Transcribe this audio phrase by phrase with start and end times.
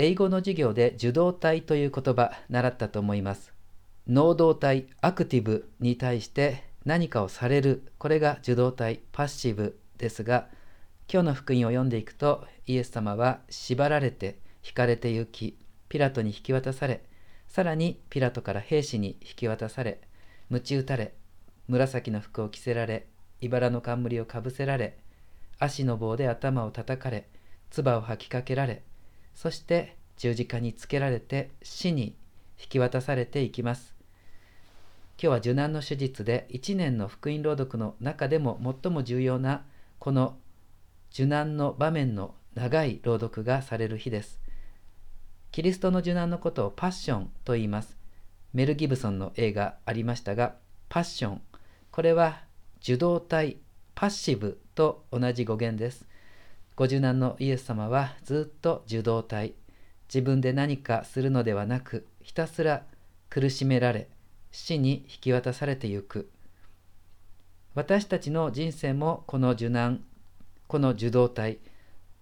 [0.00, 3.52] 英語の授業で受動体という言葉習ったと思います。
[4.06, 10.46] 能動体、アクティブに対して何かをされる、これが受動体、パッシブですが、
[11.12, 15.58] 今日の福音を読んでいくと、イエス様は縛られて、引かれて行き、
[15.88, 17.02] ピラトに引き渡され、
[17.48, 20.00] さらにピラトから兵士に引き渡され、
[20.48, 21.12] 鞭打たれ、
[21.66, 23.08] 紫の服を着せられ、
[23.40, 24.96] 茨の冠をかぶせられ、
[25.58, 27.26] 足の棒で頭を叩かれ、
[27.70, 28.82] 唾を吐きかけられ、
[29.40, 32.16] そして十字架につけられて死に
[32.58, 33.94] 引き渡されていきます。
[35.16, 39.62] 今日は受難の手術で一年の福音朗読の中でも最も重要な
[40.00, 40.36] この
[41.12, 44.40] 受難の場面の長い朗読がされる日です。
[45.52, 47.96] キリストの受難のことをパッションと言います。
[48.52, 50.56] メル・ギブソンの映画ありましたが、
[50.88, 51.42] パッション、
[51.92, 52.42] これは
[52.82, 53.58] 受動体、
[53.94, 56.08] パッシブと同じ語源です。
[56.78, 59.54] ご受難のイエス様はずっと受動体、
[60.06, 62.84] 自分で何かするのではなく、ひたすら
[63.28, 64.06] 苦しめられ、
[64.52, 66.30] 死に引き渡されてゆく。
[67.74, 70.04] 私たちの人生もこの受難、
[70.68, 71.58] この受動体、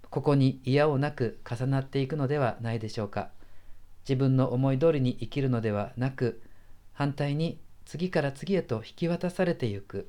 [0.08, 3.28] ここに嫌をなく重なっていくのではないでしょうか。
[4.08, 6.40] 自分の思い通りに生きるのではなく、
[6.94, 10.08] 反対に次から次へと引き渡されてゆく。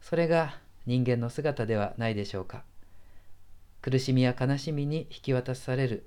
[0.00, 0.54] それが
[0.86, 2.62] 人間の姿ではないでしょうか。
[3.88, 6.06] 苦しみや悲しみに引き渡される。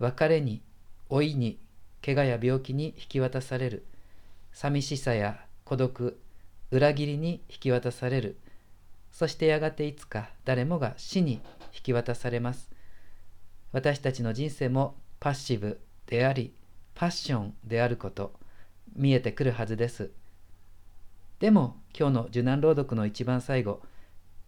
[0.00, 0.60] 別れに、
[1.08, 1.60] 老いに、
[2.04, 3.86] 怪我や病気に引き渡される。
[4.52, 6.18] 寂しさや孤独、
[6.72, 8.38] 裏切りに引き渡される。
[9.12, 11.34] そしてやがていつか誰もが死に
[11.72, 12.72] 引き渡されます。
[13.70, 16.52] 私たちの人生もパッシブであり、
[16.96, 18.32] パッションであること、
[18.96, 20.10] 見えてくるはずです。
[21.38, 23.80] でも今日の受難朗読の一番最後、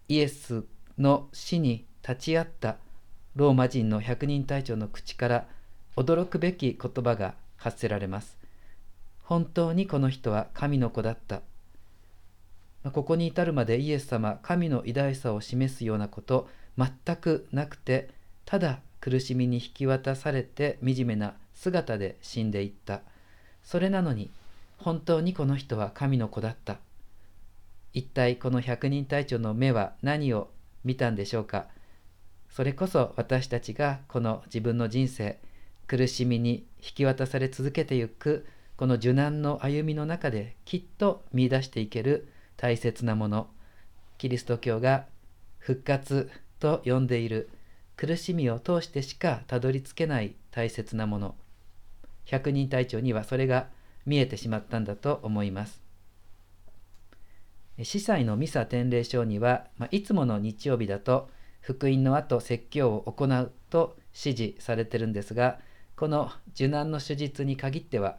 [0.09, 0.65] イエス
[0.99, 2.77] の死に立ち会った
[3.35, 5.47] ローマ人の百人隊長の口から
[5.97, 8.37] 驚くべき言葉が発せられます。
[9.23, 11.41] 本当にこの人は神の子だった。
[12.93, 18.11] ここに至るまでイエス様、神の偉大さを示すようなこと全くなくて、
[18.45, 23.01] ただ苦しみに引き渡されて惨めな姿で死んでいった。
[23.63, 24.31] それなのに、
[24.77, 26.77] 本当にこの人は神の子だった。
[27.95, 30.51] 一体この百人隊長の目は何を
[30.85, 31.69] 見たんでしょうか？
[32.55, 35.41] それこそ私たちがこの自分の人生、
[35.89, 43.49] 苦しみに引き渡され続けてゆくこの受難の歩みの中できっと見出していける大切なもの、
[44.19, 45.07] キリスト教が
[45.59, 47.51] 復活と呼んでいる
[47.97, 51.35] 苦しみを通してしかたどり着けない大切なもの、
[52.25, 53.67] 百人隊長にはそれが
[54.07, 55.83] 見えてしまったんだと思います。
[57.83, 61.29] 司祭のミサ典礼書には、まあ、いつもの日曜日だと
[61.65, 65.59] 福音の後説教を行うと指示されてるんですが
[65.97, 68.19] この受難の手術に限っては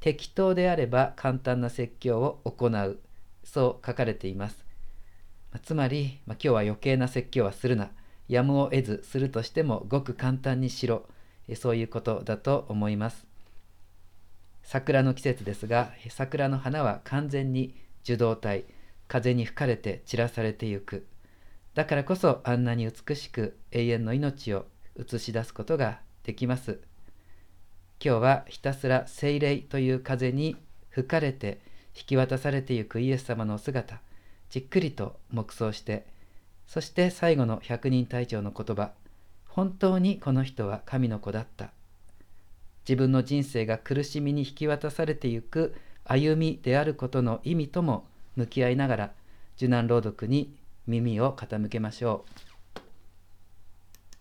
[0.00, 3.00] 適当であれば簡単な説教を行う
[3.42, 4.64] そう書かれています、
[5.62, 7.90] つまり、まあ、今日は余計な説教はするな。
[8.28, 11.06] やむを得ずするとしてもごく簡単にしろ。
[11.56, 13.26] そういうことだと思います。
[14.62, 17.74] 桜の季節ですが桜の花は完全に
[18.04, 18.64] 受動体。
[19.08, 21.06] 風に吹かれて散らされてゆく。
[21.78, 24.66] だからこそあんなに美しく永遠の命を
[24.98, 26.80] 映し出すことができます。
[28.04, 30.56] 今日はひたすら精霊という風に
[30.90, 31.60] 吹かれて
[31.94, 34.00] 引き渡されてゆくイエス様のお姿、
[34.50, 36.04] じっくりと黙想して、
[36.66, 38.90] そして最後の百人隊長の言葉、
[39.46, 41.70] 本当にこの人は神の子だった。
[42.88, 49.12] 自分の人生が苦しみに引き渡されてゆく歩みであることの意味とも向き合いながら
[49.56, 50.57] 受難朗読に
[50.88, 52.47] 耳を傾けましょう。